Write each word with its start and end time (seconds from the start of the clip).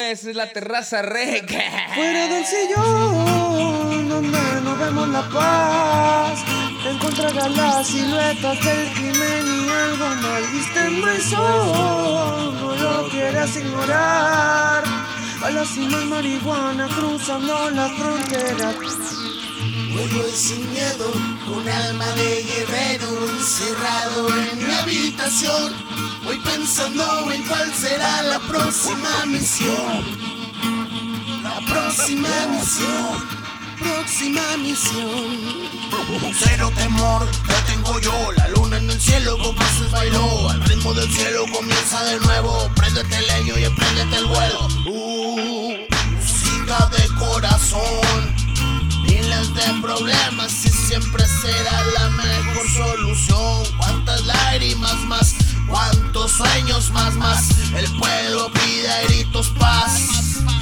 Esa 0.00 0.30
es 0.30 0.36
la 0.36 0.50
terraza 0.50 1.02
rec. 1.02 1.46
Fuera 1.94 2.26
del 2.26 2.46
sillón, 2.46 4.08
donde 4.08 4.38
no 4.64 4.74
vemos 4.78 5.08
la 5.10 5.28
paz, 5.28 6.40
encontrarás 6.88 7.54
las 7.54 7.86
siluetas 7.86 8.64
del 8.64 8.92
crimen 8.94 9.46
y 9.46 9.68
algo 9.68 10.08
mal 10.22 10.42
viste 10.52 10.80
en 10.86 11.00
maizón. 11.02 12.60
No 12.60 12.76
lo 12.76 13.08
quieras 13.10 13.54
ignorar. 13.56 14.84
A 15.44 15.50
la 15.50 15.64
cima 15.66 15.98
marihuana 16.06 16.88
cruzando 16.88 17.68
la 17.68 17.90
frontera. 17.90 18.72
Voy 19.92 20.30
sin 20.32 20.70
miedo, 20.72 21.12
con 21.46 21.68
alma 21.68 22.06
de 22.12 22.42
guerrero 22.42 23.28
encerrado 23.28 24.28
en 24.34 24.66
mi 24.66 24.74
habitación. 24.74 25.89
Voy 26.30 26.38
pensando 26.38 27.28
en 27.32 27.42
cuál 27.42 27.74
será 27.74 28.22
la 28.22 28.38
próxima 28.38 29.26
misión. 29.26 30.00
La 31.42 31.60
próxima 31.68 32.28
misión, 32.52 33.28
próxima 33.80 34.40
misión. 34.58 35.26
Cero 36.38 36.70
temor, 36.76 37.28
ya 37.48 37.64
tengo 37.64 37.98
yo 37.98 38.32
la 38.36 38.46
luna 38.50 38.78
en 38.78 38.90
el 38.90 39.00
cielo, 39.00 39.38
compases 39.38 39.90
bailó. 39.90 40.50
Al 40.50 40.62
ritmo 40.66 40.94
del 40.94 41.10
cielo 41.10 41.46
comienza 41.52 42.04
de 42.04 42.20
nuevo. 42.20 42.70
Préndete 42.76 43.16
el 43.16 43.26
leño 43.26 43.58
y 43.58 43.64
empréndete 43.64 44.16
el 44.18 44.26
vuelo. 44.26 44.68
Uh, 44.86 45.78
música 46.12 46.90
de 46.96 47.08
corazón 47.18 48.40
miles 49.02 49.54
de 49.54 49.80
problemas 49.82 50.64
y 50.64 50.68
siempre 50.68 51.24
será 51.26 51.84
la 51.98 52.10
mejor 52.10 52.68
solución. 52.68 53.64
Cuántas 53.78 54.24
lágrimas 54.26 54.96
más, 55.06 55.34
sueños 56.30 56.90
más, 56.90 57.14
más. 57.14 57.50
El 57.74 57.90
pueblo 57.98 58.50
pide 58.52 59.06
gritos 59.08 59.48
paz, 59.58 60.08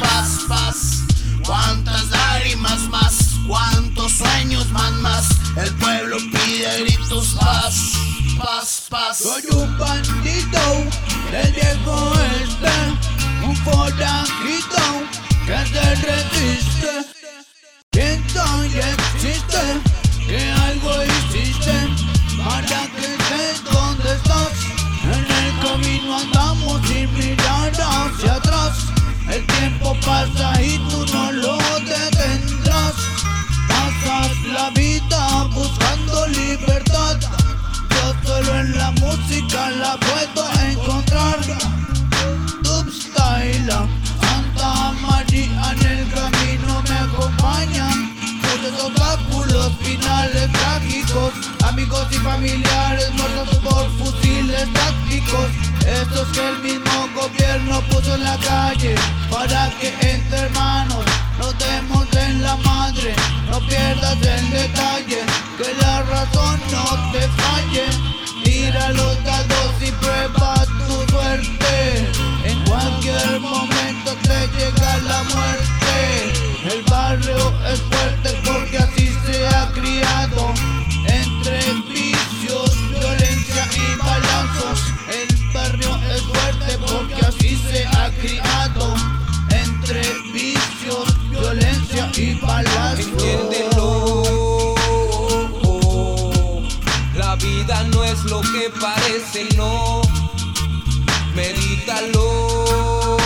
paz, 0.00 0.40
paz. 0.48 1.02
Cuántas 1.44 2.08
lágrimas 2.10 2.80
más, 2.88 3.34
cuántos 3.46 4.12
sueños 4.12 4.68
más, 4.70 4.92
más. 4.92 5.28
El 5.56 5.74
pueblo 5.76 6.16
pide 6.18 6.84
gritos 6.84 7.36
paz, 7.40 7.92
paz, 8.38 8.86
paz. 8.88 9.18
Soy 9.18 9.42
un 9.52 9.78
bandito 9.78 10.60
del 11.30 11.52
viejo 11.52 12.12
este, 12.42 13.46
un 13.46 13.56
forajito 13.56 14.82
que 15.46 15.66
se 15.66 15.94
resiste. 15.94 16.77
Pasa 30.34 30.62
y 30.62 30.78
tú 30.90 31.04
no 31.12 31.32
lo 31.32 31.58
detendrás. 31.80 32.94
Pasas 33.68 34.44
la 34.52 34.70
vida 34.70 35.44
buscando 35.52 36.26
libertad. 36.28 37.18
Yo 37.90 38.14
solo 38.26 38.58
en 38.60 38.78
la 38.78 38.90
música 38.92 39.70
la 39.70 39.96
puedo 39.96 40.48
encontrar. 40.70 41.38
Dubstyle, 42.62 43.72
Santa 44.20 44.92
María 45.02 45.72
en 45.72 45.86
el 45.86 46.12
camino 46.12 46.82
me 46.88 46.98
acompañan. 46.98 48.12
Muchos 48.42 48.84
obstáculos, 48.84 49.72
finales 49.82 50.50
trágicos. 50.52 51.32
Amigos 51.64 52.06
y 52.10 52.16
familiares 52.16 53.10
muertos 53.14 53.56
por 53.58 53.90
fusiles 53.98 54.72
tácticos. 54.72 55.48
Estos 55.86 56.28
que 56.28 56.48
el 56.48 56.58
mismo 56.58 57.08
gobierno 57.14 57.80
puso 57.90 58.14
en 58.14 58.24
la 58.24 58.36
calle. 58.38 58.94
Para 59.30 59.70
que 59.78 60.07
No 64.00 64.14
pierdas 64.14 64.40
el 64.40 64.50
detalle, 64.50 65.24
que 65.56 65.74
la 65.82 66.02
razón 66.02 66.60
no 66.70 67.12
te 67.12 67.20
falle. 67.20 67.84
Tira 68.44 68.90
los 68.90 69.24
dados 69.24 69.74
y 69.80 69.90
prueba 69.92 70.54
tu 70.86 71.12
suerte. 71.12 72.08
En 72.44 72.64
cualquier 72.64 73.40
momento 73.40 74.16
te 74.22 74.48
llega 74.56 74.98
la 74.98 75.22
muerte. 75.24 76.32
El 76.72 76.82
barrio 76.84 77.52
es 77.72 77.80
fuerte 77.80 78.40
porque 78.44 78.78
así 78.78 79.12
se 79.26 79.46
ha 79.48 79.70
criado. 79.72 80.54
Entre 81.06 81.72
vicios, 81.92 82.70
violencia 82.90 83.68
y 83.74 83.98
balazos. 83.98 84.80
El 85.10 85.52
barrio 85.52 85.98
es 86.14 86.22
fuerte 86.22 86.78
porque 86.86 87.26
así 87.26 87.60
se 87.70 87.86
ha 87.86 88.10
criado. 88.20 88.57
Lo 98.24 98.40
que 98.40 98.70
parece, 98.80 99.48
no. 99.56 100.02
Medítalo. 101.34 103.16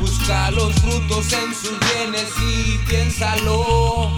Busca 0.00 0.50
los 0.50 0.74
frutos 0.76 1.32
en 1.32 1.54
sus 1.54 1.78
bienes 1.80 2.28
y 2.42 2.78
piénsalo. 2.88 4.10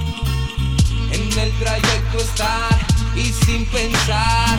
En 1.12 1.38
el 1.38 1.52
trayecto 1.58 2.19
estar 2.19 2.78
y 3.14 3.32
sin 3.44 3.64
pensar. 3.66 4.58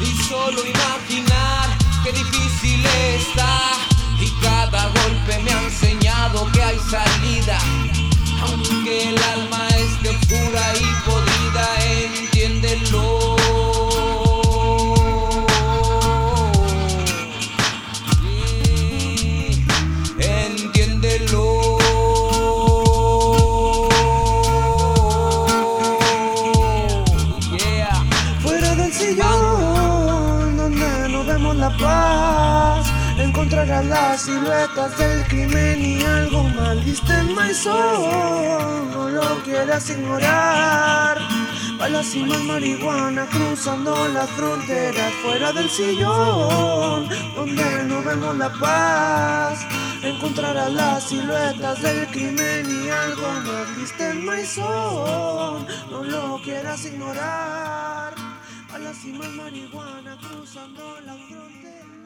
Y 0.00 0.22
solo 0.28 0.60
imaginar 0.66 1.68
qué 2.04 2.12
difícil 2.12 2.84
está. 2.86 3.72
Y 4.20 4.30
cada 4.40 4.86
golpe 4.86 5.38
me 5.42 5.52
ha 5.52 5.62
enseñado 5.62 6.50
que 6.52 6.62
hay 6.62 6.78
salida. 6.78 7.58
Aunque 8.42 9.08
el 9.08 9.22
alma 9.22 9.71
no 31.72 31.78
vemos 31.78 31.78
la 31.78 31.78
paz, 31.78 32.92
encontrarás 33.18 33.84
las 33.86 34.22
siluetas 34.22 34.98
del 34.98 35.26
crimen 35.26 35.82
y 35.82 36.02
algo 36.02 36.44
mal 36.44 36.78
viste 36.80 37.12
en 37.12 37.34
maizón. 37.34 38.90
No 38.92 39.08
lo 39.08 39.42
quieras 39.42 39.90
ignorar. 39.90 41.18
A 41.80 41.88
la 41.88 42.02
cima 42.04 42.38
marihuana 42.38 43.26
cruzando 43.26 44.06
las 44.08 44.30
fronteras 44.30 45.12
fuera 45.14 45.52
del 45.52 45.68
sillón, 45.68 47.08
donde 47.34 47.84
no 47.86 48.02
vemos 48.02 48.36
la 48.36 48.52
paz. 48.52 49.66
Encontrarás 50.02 50.72
las 50.72 51.08
siluetas 51.08 51.82
del 51.82 52.06
crimen 52.08 52.66
y 52.70 52.88
algo 52.88 53.26
más 53.46 53.76
viste 53.76 54.10
en 54.10 54.24
maizón. 54.24 55.66
No 55.90 56.04
lo 56.04 56.40
quieras 56.42 56.84
ignorar. 56.84 57.91
A 58.82 58.84
la 58.84 58.94
cima 58.94 59.28
marihuana 59.28 60.18
cruzando 60.18 60.82
las 61.06 61.16
fronteras. 61.28 62.01